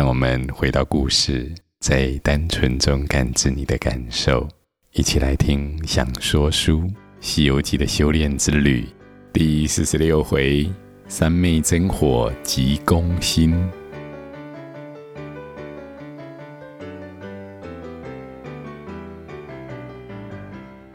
[0.00, 4.48] 让我们回到故事，在单纯中感知你的感受。
[4.92, 6.78] 一起来听《想说书·
[7.20, 8.88] 西游记》的修炼之旅，
[9.30, 10.66] 第四十六回：
[11.06, 13.54] 三昧真火急攻心。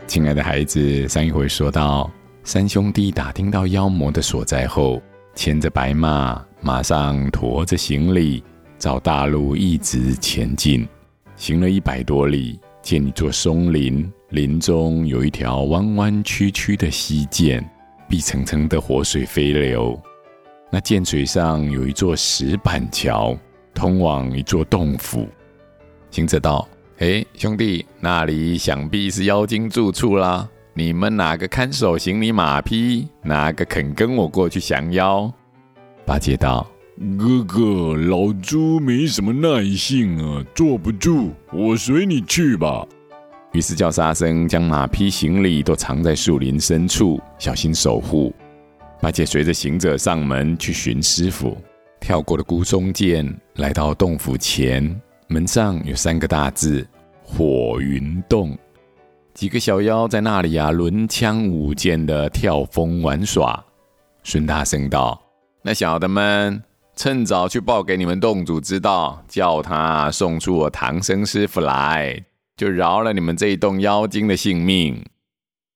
[0.07, 2.09] 亲爱的孩子，上一回说到，
[2.43, 4.99] 三兄弟打听到妖魔的所在后，
[5.35, 8.43] 牵着白马，马上驮着行李，
[8.85, 10.87] 照大路一直前进，
[11.35, 12.59] 行了一百多里。
[12.83, 17.67] 见一座松林，林中有一条弯弯曲曲的溪涧，
[18.07, 19.99] 碧层层的活水飞流。
[20.69, 23.35] 那涧水上有一座石板桥，
[23.73, 25.27] 通往一座洞府。
[26.11, 30.47] 行者道：“嘿，兄弟，那里想必是妖精住处啦。
[30.75, 33.07] 你们哪个看守行李马匹？
[33.23, 35.33] 哪个肯跟我过去降妖？”
[36.05, 36.69] 八戒道。
[37.17, 42.87] 哥哥，老猪没什么耐性啊，坐不住，我随你去吧。
[43.51, 48.33] 于是叫沙僧将马匹行李都藏在树林深处，小心守护。
[49.01, 51.57] 八戒随着行者上门去寻师傅，
[51.99, 56.87] 跳过了孤松涧，来到洞府前，门上有三个大字
[57.21, 58.57] “火云洞”。
[59.35, 63.61] 几个小妖在那里啊，轮枪舞剑的跳风玩耍。
[64.23, 65.21] 孙大圣道
[65.61, 66.63] ：“那小的们。”
[66.95, 72.23] 趁早去报给你们洞主知道，叫他送出我唐僧师傅来，
[72.55, 75.03] 就饶了你们这一洞妖精的性命。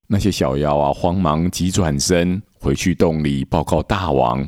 [0.08, 4.48] 那些小妖啊，慌忙急转身回去洞里报告大王。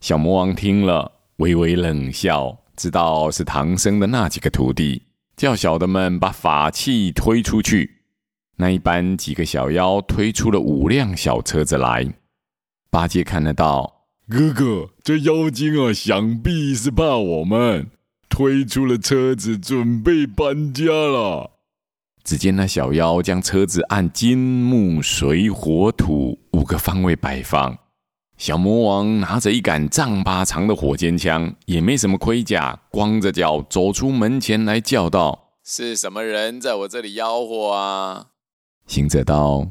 [0.00, 5.02] 小魔王听了，微微冷笑，知道是唐僧的那几个徒弟，
[5.36, 8.02] 叫小的们把法器推出去。
[8.56, 12.12] 那一般几个小妖推出了五辆小车子来，
[12.90, 13.95] 八戒看得到。
[14.28, 17.86] 哥哥，这妖精啊，想必是怕我们
[18.28, 21.52] 推出了车子，准备搬家了。
[22.24, 27.78] 只见那小妖将车子按金木水火土五个方位摆放。
[28.36, 38.26] 小魔王拿着一杆丈八长的火尖枪，也没什么盔甲，光着脚走出门前来，叫道：“是什么人在我这里吆喝啊？”
[38.88, 39.68] 行者道：“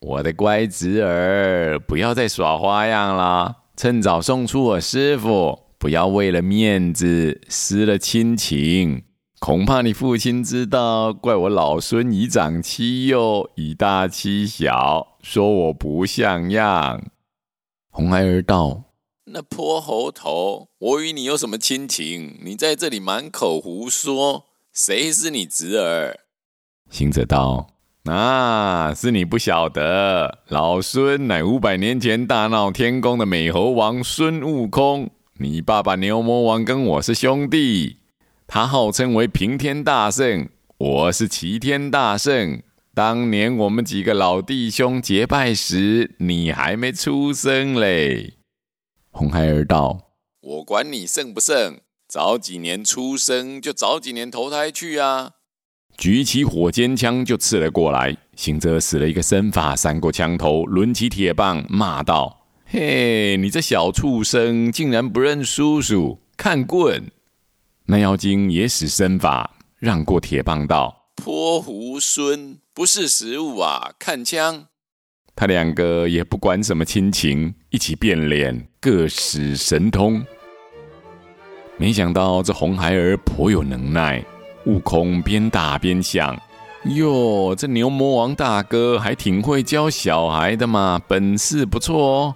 [0.00, 9.04] 我的乖侄儿，不要再耍花样了。”趁早送出我师傅，不要为了面子失了亲情。
[9.38, 17.02] 恐怕你父亲知道，怪我老孙以长欺幼，以大欺小，说我不像样。
[17.88, 18.82] 红孩儿道
[19.32, 22.38] ：“那泼猴头，我与你有什么亲情？
[22.44, 26.20] 你在这里满口胡说，谁是你侄儿？”
[26.92, 27.68] 行者道。
[28.04, 35.10] 啊，是你不晓得，老孙乃五百年前大闹天宫的美猴王孙悟空。
[35.34, 37.98] 你爸爸牛魔王跟我是兄弟，
[38.46, 42.62] 他号称为平天大圣，我是齐天大圣。
[42.94, 48.34] 当年我们几个老弟兄结拜时，你还没出生嘞。
[49.10, 55.32] 红孩儿道：“我管你圣不圣，早几年出生就早几年投胎去啊。”
[56.00, 66.18] 举起火尖枪就刺了过来，行者使了一个身法，闪过枪头，抡起铁棒，骂道：“嘿，你这小畜生，竟然不认叔叔！
[66.38, 67.10] 看棍！”
[67.84, 73.92] 那妖精也使身法，让过铁棒，道：“泼猢狲，不识时务啊！
[73.98, 74.68] 看枪！”
[75.36, 80.24] 他两个也不管什么亲情，一起变脸，各使神通。
[81.76, 84.24] 没想到这红孩儿颇有能耐。
[84.66, 86.38] 悟空边打边想
[86.84, 92.34] ：“哟，这牛魔王大哥还挺会教小孩的嘛，本事不错哦。”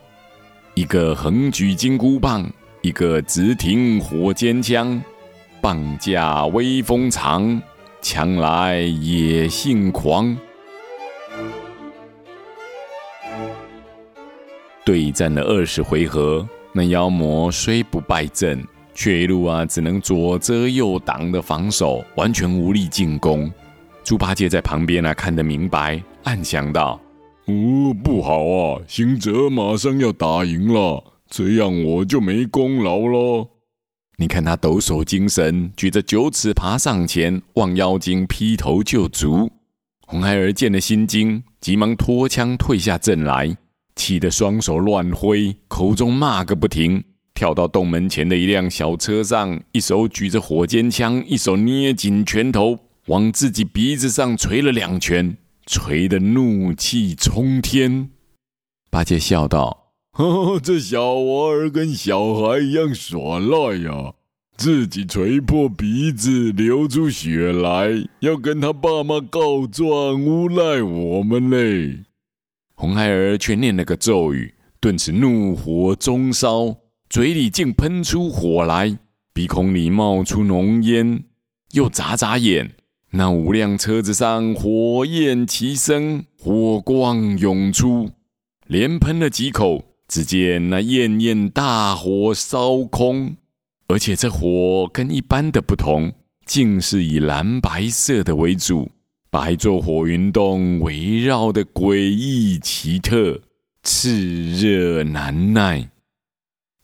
[0.75, 2.45] 一个横举金箍棒，
[2.83, 5.01] 一个直挺火尖枪，
[5.61, 7.63] 棒架威风长，
[8.03, 10.37] 枪来野性狂。
[14.85, 18.63] 对战了二十回合，那妖魔虽不败阵。
[18.95, 23.51] 却一路啊，只能左遮右挡的防守，完全无力进攻。
[24.05, 27.01] 猪八戒在旁边啊，看得明白，暗想道
[27.47, 33.49] ：“哦，不好啊，行者马上要打赢了，这样我就没功劳喽。”
[34.17, 39.51] 你看他抖擞精神，举着九尺耙上前，望妖精劈头就足。
[40.07, 43.57] 红孩儿见了心惊，急忙脱枪退下阵来，
[43.97, 47.03] 气得双手乱挥，口中骂个不停。
[47.35, 55.37] 跳到洞门前的一辆小车上，一手举着火尖枪，一手捏紧拳头，往自己鼻子上捶了两拳，
[55.67, 58.11] 捶得怒气冲天。
[58.89, 64.15] 八戒笑道：“呵呵，这小娃儿跟小孩一样耍赖呀！
[64.57, 72.05] 自己捶破鼻子流出血来，要跟他爸妈告状，诬赖我们嘞。
[72.77, 76.77] 红孩儿却念了个咒语，顿时怒火中烧，
[77.15, 78.99] 嘴里竟喷出火来，
[79.33, 81.23] 鼻孔里冒出浓烟，
[81.71, 82.73] 又眨眨眼。
[83.13, 88.11] 那五辆车子上火焰齐升，火光涌出，
[88.67, 89.85] 连喷了几口。
[90.09, 93.37] 只见那艳艳大火烧空。
[93.87, 96.13] 而且这火跟一般的不同，
[96.45, 98.91] 竟是以蓝白色的为主，
[99.31, 103.41] 把一座火云洞围绕的诡异奇特、
[103.85, 105.89] 炽热难耐。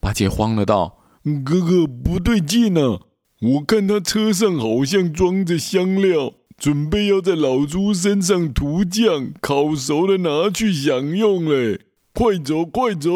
[0.01, 0.99] 八戒慌了道
[1.45, 3.01] ：“哥哥不对劲啊！
[3.41, 11.81] 我看他车上好像装着香料，准备要在老猪身上涂酱，烤熟了拿去享用嘞！
[12.13, 13.11] 快走，快走！”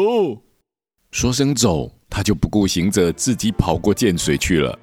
[1.11, 1.91] 说声走。
[2.07, 4.79] 他就不顾行者自己跑过涧水去了。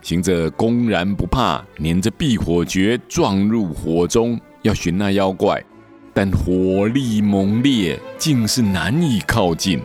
[0.00, 5.62] 行者公然不怕，捻着避火诀撞入火中，要寻那妖怪。
[6.14, 9.82] 但火力猛烈，竟是难以靠近。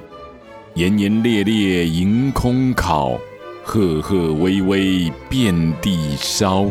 [0.76, 3.20] 炎炎烈烈迎空烤，
[3.62, 6.66] 赫赫巍巍遍地烧。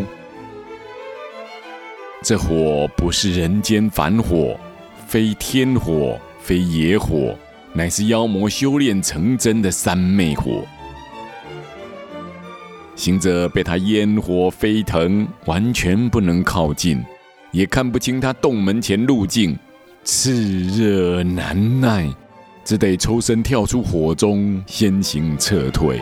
[2.23, 4.59] 这火不是人间凡火，
[5.07, 7.37] 非天火，非野火。
[7.73, 10.67] 乃是妖魔修炼成真的三昧火，
[12.97, 17.01] 行者被他烟火飞腾，完全不能靠近，
[17.53, 19.57] 也看不清他洞门前路径，
[20.05, 22.13] 炽热难耐，
[22.65, 26.01] 只得抽身跳出火中，先行撤退。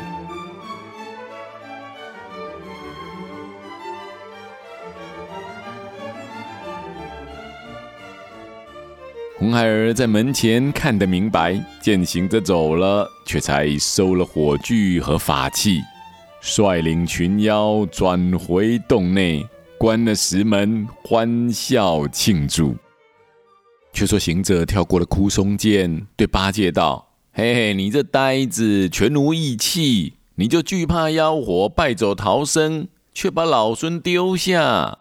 [9.39, 15.81] 红孩儿在门前看得明白，见行者走了，却才收了火炬和法器，
[16.41, 19.47] 率领群妖转回洞内，
[19.79, 22.75] 关了石门，欢笑庆祝。
[23.93, 34.99] 却说行者跳过了枯松涧，对八戒道：“嘿嘿，你这呆子，全无义气，你就惧怕妖火，败走逃生，却把老孙丢下。”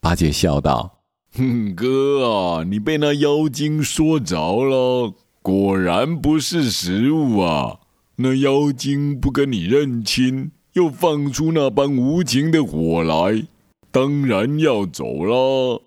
[0.00, 1.00] 八戒笑道。
[1.34, 7.80] 哼，哥啊，你被那妖精说着了，果然不是食物啊！
[8.16, 13.46] 那妖精不跟你认亲，又放出那般无情的火来，
[13.92, 15.82] 当然要走了。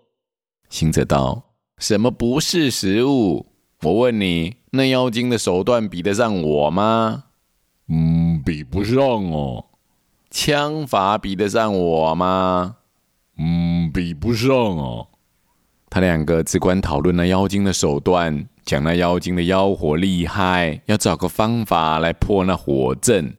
[0.69, 1.50] 行者道
[1.81, 3.47] ：“什么不是食物？
[3.81, 7.23] 我问你，那妖精的手段比得上我吗？
[7.89, 9.65] 嗯，比不上哦。
[10.29, 12.75] 枪法比得上我吗？
[13.39, 15.07] 嗯，比不上哦。”
[15.89, 23.35] 他两个只管讨论那妖精的手段，讲那妖精的妖火厉害，要找个方法来破那火阵。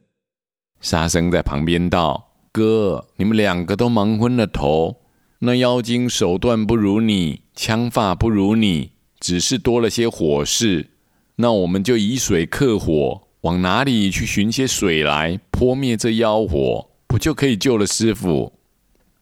[0.81, 4.97] 沙僧在旁边道：“哥，你们两个都忙昏了头。
[5.39, 10.91] 那妖精手段不如你，枪法不如你，只是多了些火势。
[11.37, 18.53] 那我们就以水克火，往哪里去寻些水来泼灭这妖火，不就可以救了师傅？”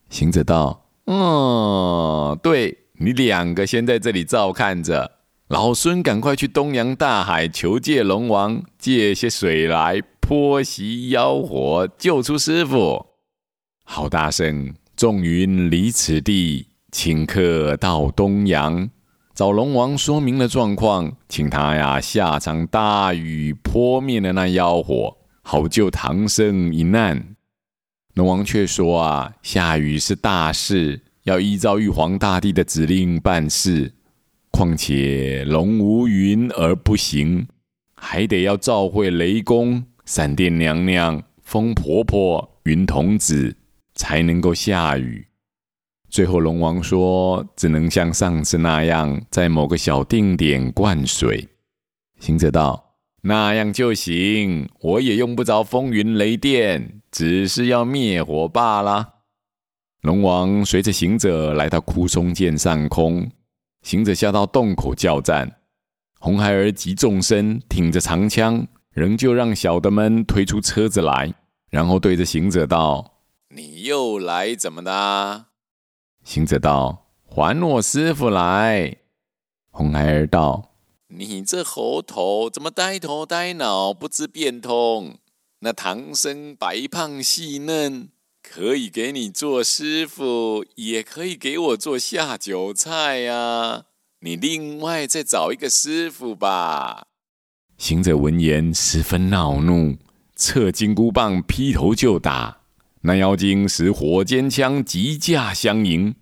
[0.10, 5.14] 行者道：“嗯，对。”你两个先在这里照看着，
[5.48, 13.08] 老孙赶快去东洋大海求借龙王借些水来泼熄妖火，救出师傅。
[13.84, 18.90] 好大圣，众云离此地，请客到东洋，
[19.34, 27.36] 找龙王说明了状况，请他呀下场大雨泼灭了那妖火，好救唐僧一难。
[28.14, 31.02] 龙王却说啊，下雨是大事。
[31.24, 33.94] 要依照玉皇大帝的指令办事，
[34.50, 37.48] 况且龙无云而不行，
[37.94, 43.56] 还得要召会雷公、闪电娘娘、风婆婆、云童子，
[43.94, 45.28] 才能够下雨。
[46.12, 51.48] 最后龙王说，只能像上次那样，在某个小定点灌水。
[52.20, 59.08] 行者道：“那样就行，我也用不着风云雷电，只是要灭火罢了。”
[60.04, 63.32] 龙王随着行者来到枯松涧上空，
[63.82, 65.60] 行者下到洞口叫战。
[66.20, 71.34] 红孩儿急纵身，挺着长枪，仍旧让小的们推出车子来，
[71.70, 73.22] 然后对着行者道
[73.56, 75.46] ：“你又来怎么的？”
[76.24, 78.98] 行者道：“还我师傅来。”
[79.72, 80.74] 红孩儿道
[81.10, 85.18] ：“你这猴头怎么呆头呆脑，不知变通？
[85.60, 88.10] 那唐僧白胖细嫩。”
[88.44, 93.86] 可以给你做师傅，也可以给我做下酒菜呀、啊。
[94.22, 97.06] 你另外再找一个师傅吧。
[97.78, 99.96] 行者闻言十分恼怒，
[100.36, 102.61] 侧金箍棒劈头就打。
[103.04, 106.14] 那妖精使火尖枪急驾相迎。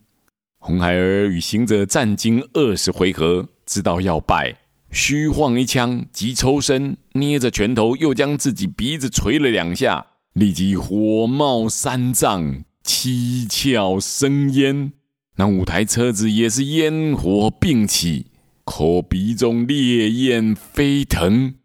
[0.57, 4.55] 红孩儿与行者战经二十回合，知道要败，
[4.91, 14.93] 虚晃一枪，急抽身，捏着拳头，又将自己鼻子捶了两下，立即火冒三丈，七窍生烟。
[15.35, 18.27] 那五台车子也是烟火并起，
[18.63, 21.55] 口鼻中烈焰飞腾。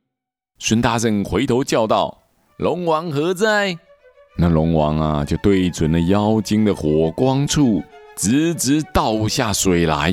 [0.59, 2.23] 孙大圣回头叫道
[2.59, 3.79] ：“龙王何在？”
[4.37, 7.83] 那龙王啊，就对准了妖精的火光处，
[8.17, 10.13] 直直倒下水来，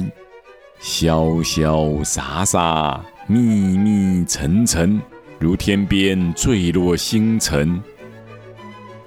[0.79, 5.01] 潇潇洒洒，密密沉沉，
[5.39, 7.81] 如天边坠落星辰。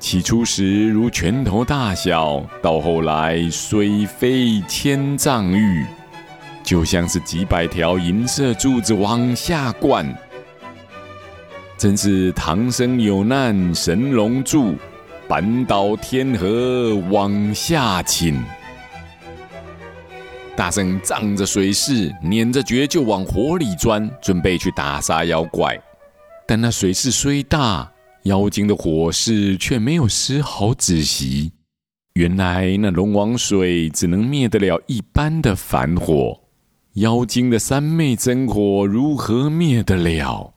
[0.01, 5.87] 起初时如拳头大小，到后来水飞千丈玉，
[6.65, 10.05] 就像是几百条银色柱子往下灌。
[11.79, 14.75] 真是唐僧有难神龙助，
[15.35, 18.41] 扳倒天河往下倾。
[20.55, 25.77] 大圣仗着水势，捻着诀就往火里钻，准备去打杀妖怪。
[26.47, 31.51] 但那水势虽大，妖精的火势却没有丝毫止息。
[32.13, 36.43] 原来那龙王水只能灭得了一般的凡火，
[36.93, 40.55] 妖精的三昧真火如何灭得了？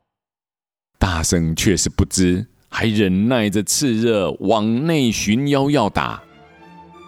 [1.00, 2.46] 大圣却是不知，
[2.77, 6.22] 还忍耐着炽热往内寻妖要打。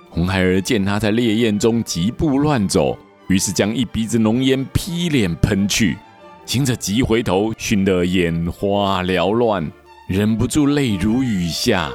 [0.09, 2.97] 红孩儿见他在烈焰中疾步乱走，
[3.27, 5.95] 于是将一鼻子浓烟劈脸喷去。
[6.43, 9.71] 行者急回头，熏得眼花缭乱。
[10.07, 11.91] 忍不住泪如雨下，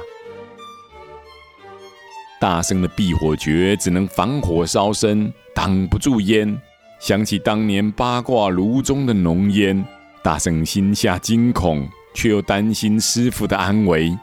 [2.39, 6.57] 大圣的避火诀只能防火烧身，挡不住烟。
[7.01, 9.83] 想起当年八卦炉中的浓烟，
[10.23, 14.17] 大圣心下惊恐，却又担心师傅的安危。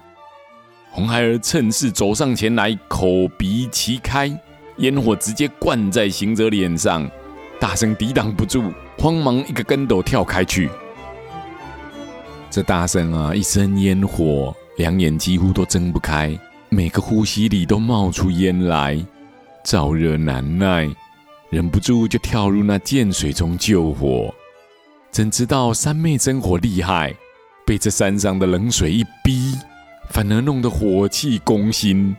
[0.90, 4.36] 红孩儿趁势走上前来，口鼻齐开，
[4.78, 7.08] 烟火直接灌在行者脸上。
[7.60, 10.68] 大圣抵挡不住，慌忙一个跟斗跳开去。
[12.50, 16.36] 这大圣啊，一身烟火，两眼几乎都睁不开，
[16.68, 19.00] 每个呼吸里都冒出烟来，
[19.64, 20.90] 燥热难耐，
[21.50, 24.34] 忍不住就跳入那涧水中救火。
[25.10, 27.14] 怎知道三昧真火厉害，
[27.64, 29.56] 被这山上的冷水一逼，
[30.10, 32.14] 反而弄得火气攻心，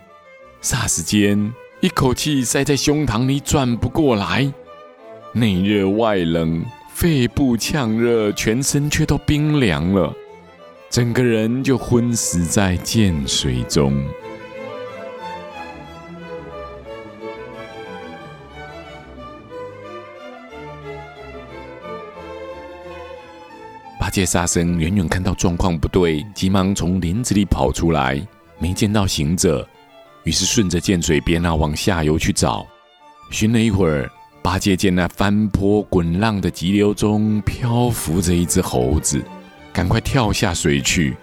[0.61, 4.51] 霎时间一口气塞在胸膛里转不过来，
[5.33, 10.13] 内热外冷，肺部呛热，全身却都冰凉了。
[10.89, 14.03] 整个人就昏死在涧水中。
[24.13, 28.21] 八戒、沙僧远远看到状况不对，急忙从林子里跑出来，
[28.59, 29.67] 没见到行者，
[30.23, 32.63] 于是顺着涧水边啊往下游去找。
[33.31, 34.07] 寻了一会儿，
[34.43, 39.19] 八戒见那翻波滚浪的急流中漂浮着一只猴子。
[39.73, 41.17] 赶快跳下水去！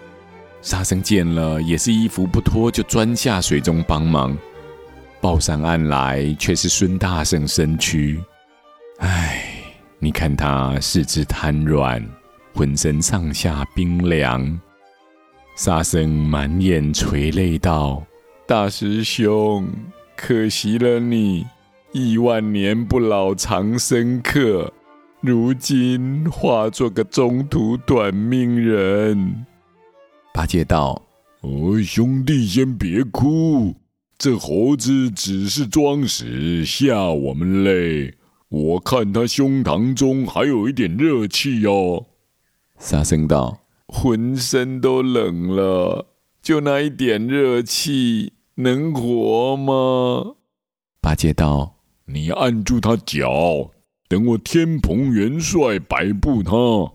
[0.61, 4.37] 沙僧见了，也是衣服不脱就钻下水中帮忙。
[5.21, 8.21] 抱上岸来，却是孙大圣身躯。
[8.97, 9.45] 唉，
[9.97, 12.05] 你看他四肢瘫软，
[12.53, 14.59] 浑身上下冰凉。
[15.55, 18.03] 沙僧满眼垂泪道
[18.47, 19.67] ：“大师兄，
[20.15, 21.45] 可惜了你，
[21.91, 24.71] 亿万年不老长生客。”
[25.21, 29.45] 如今化作个中途短命人。
[30.33, 30.99] 八戒道
[31.41, 33.75] ：“哦，兄弟先别哭，
[34.17, 38.15] 这猴子只是装死吓我们嘞。
[38.49, 42.07] 我看他胸膛中还有一点热气哦。”
[42.81, 46.07] 沙僧道：“浑身都冷了，
[46.41, 50.37] 就那一点热气能活吗？”
[50.99, 53.71] 八戒道：“你按住他脚。”
[54.09, 56.91] 等我天蓬元帅摆布他，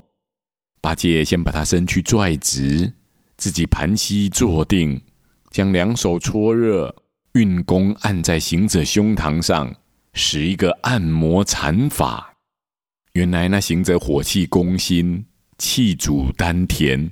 [0.82, 2.92] 八戒先把他身躯拽直，
[3.38, 5.00] 自己盘膝坐定，
[5.50, 6.94] 将两手搓热，
[7.32, 9.74] 运功按在行者胸膛上，
[10.12, 12.34] 使一个按摩禅法。
[13.14, 15.24] 原来那行者火气攻心，
[15.58, 17.10] 气阻丹田，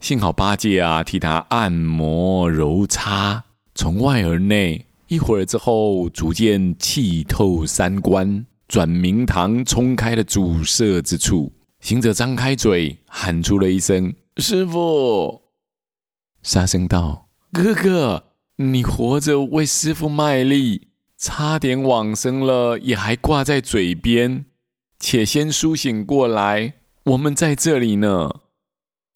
[0.00, 3.44] 幸好八戒啊替他按摩揉擦，
[3.74, 8.46] 从外而内，一会儿之后，逐渐气透三关。
[8.68, 15.42] 转明堂冲开了阻塞之处，行者张开嘴喊出了一声：“师傅！”
[16.44, 18.24] 沙僧道：“哥哥，
[18.56, 24.44] 你活着为师傅卖力，差点往生了，也还挂在嘴边。
[25.00, 28.30] 且先苏醒过来，我们在这里呢。”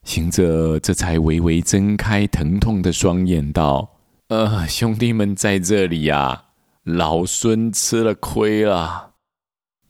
[0.05, 3.97] 行者这才微微睁开疼痛的双眼，道
[4.29, 6.45] ：“呃，兄弟们在这里呀、啊，
[6.83, 9.15] 老孙吃了亏了。”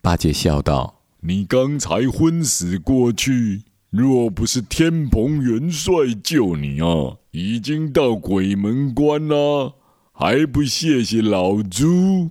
[0.01, 9.75] 八戒笑道：“你刚才昏死过去，若不是天蓬元帅救你啊，已经到鬼门关了，
[10.13, 12.31] 还不谢谢老猪？”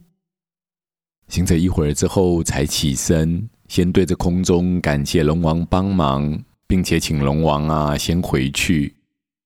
[1.27, 8.96] 行者一会儿之后才起身，先对着空中感谢龙王帮忙，并且请龙王啊先回去，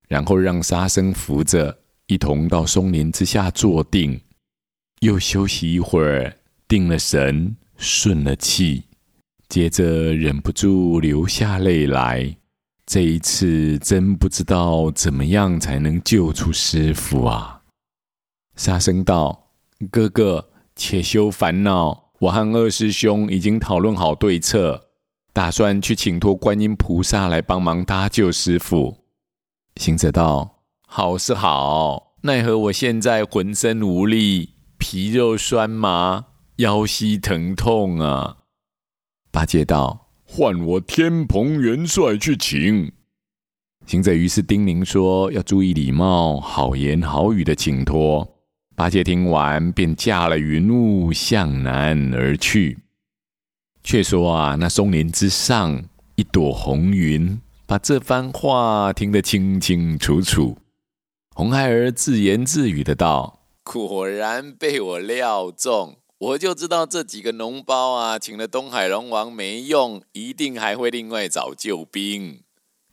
[0.08, 4.20] 然后让沙僧扶着一同到松林之下坐定，
[5.00, 7.56] 又休息一会儿，定了神。
[7.80, 8.86] 顺了气，
[9.50, 12.36] 接着忍不住流下泪来。
[12.88, 17.62] 这一次真不知道怎么样才能救出师父啊！
[18.56, 19.52] 沙僧道
[19.92, 24.90] ：“哥哥，且休烦恼，我和二师兄已经讨论好对策，
[25.34, 29.06] 打算去请托观音菩萨来帮忙搭救师父。”
[29.78, 36.26] 行者道：“好是好，奈何我现在浑身无力，皮肉酸麻。”
[36.58, 38.38] 腰膝疼痛啊！
[39.30, 42.92] 八戒道：“换我天蓬元帅去请。”
[43.86, 48.28] 行者于是叮咛说：“要注意礼貌，好言好语的请托。”
[48.77, 52.77] 八戒听完，便驾了云雾向南而去。
[53.84, 60.60] 却说啊，那松林之上，一朵红云把这番话听得清清楚楚。
[61.34, 72.41] 红孩儿自言自语的道：“果然被我料中。”我就知道这几个脓包啊，请了东海龙王没用，一定还会另外找救兵。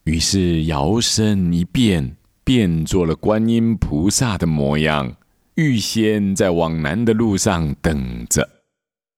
[0.04, 5.16] 于是摇身一变，变做了观音菩萨的模样，
[5.54, 8.49] 预先在往南的路上等着。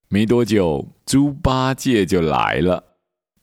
[0.09, 2.83] 没多久，猪八戒就来了。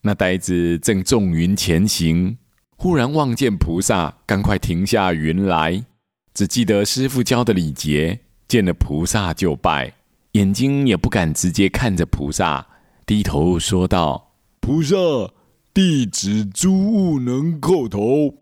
[0.02, 2.38] 那呆子正纵云前行，
[2.76, 5.84] 忽然望见菩萨，赶快停下云来，
[6.32, 9.92] 只记得师傅教的礼节，见了菩萨就拜。
[10.32, 12.66] 眼睛也不敢直接看着菩萨，
[13.06, 14.96] 低头说道：“菩萨，
[15.72, 18.34] 弟子诸悟能叩头。”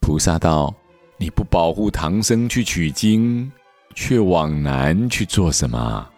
[0.00, 0.74] 菩萨道
[1.18, 3.52] ：“你不保护唐僧去取经，
[3.94, 6.08] 却往南去做什么？”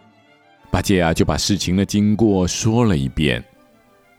[0.71, 3.43] 八戒啊，就把事情的经过说了一遍。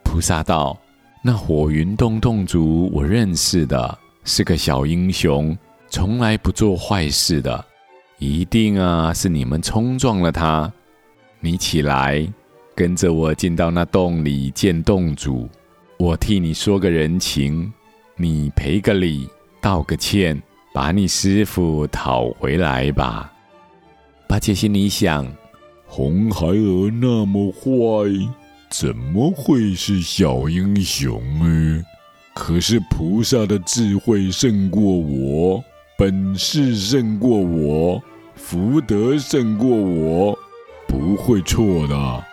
[0.03, 0.79] 菩萨道
[1.23, 5.57] ：“那火云洞洞主，我认识的，是个小英雄，
[5.89, 7.65] 从来不做坏事的。”
[8.19, 10.73] 一定啊，是你们冲撞了他。
[11.39, 12.27] 你起来，
[12.75, 15.47] 跟着我进到那洞里见洞主，
[15.99, 17.71] 我替你说个人情，
[18.17, 19.29] 你赔个礼，
[19.61, 20.43] 道个歉，
[20.73, 23.31] 把你师傅讨回来吧。
[24.29, 25.27] 八戒心里想：
[25.87, 28.11] 红孩儿那么坏，
[28.69, 31.85] 怎么会是小英雄呢？
[32.35, 35.63] 可是菩萨的智慧胜过我。
[35.99, 38.03] 本事胜过我，
[38.35, 40.39] 福德胜过我，
[40.87, 42.25] 不会错的。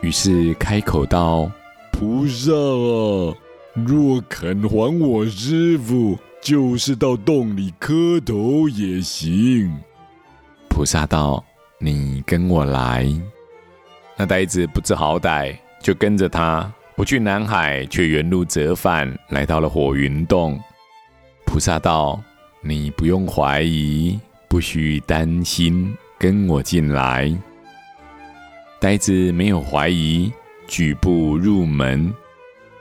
[0.00, 1.48] 于是开口道
[1.92, 3.34] ：“菩萨啊，
[3.74, 9.76] 若肯还我师父，就是到洞里磕头也行。”
[10.70, 11.44] 菩萨道
[11.80, 13.12] ：“你跟我来。”
[14.16, 20.56] 那呆子不知好歹，就跟着他，不去南海，却原路折返，来到了火云洞。
[21.44, 22.22] 菩萨道
[22.62, 27.36] ：“你不用怀疑，不需担心，跟我进来。”
[28.80, 30.32] 呆子没有怀疑，
[30.68, 32.12] 举步入门。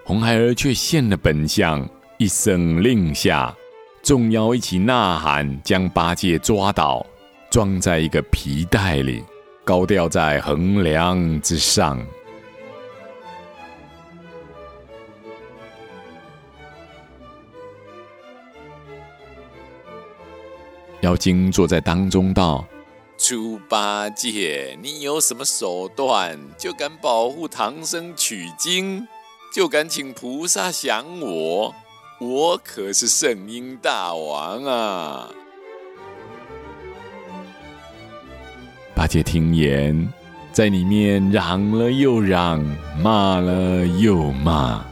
[0.06, 1.88] 红孩儿却现了本相，
[2.18, 3.56] 一声令下，
[4.04, 7.06] 众妖一起呐喊，将八戒抓倒，
[7.50, 9.24] 装在一个皮袋里，
[9.64, 12.06] 高吊在横梁之上。
[21.00, 22.66] 妖精坐在当中道
[23.18, 29.06] ：“猪八戒，你有什么手段，就敢保护唐僧取经，
[29.54, 31.76] 就敢请菩萨降我？
[32.20, 35.30] 我可是圣婴大王啊！”
[38.96, 40.12] 八戒听言，
[40.52, 42.66] 在里面嚷了又嚷，
[43.00, 44.84] 骂了又骂。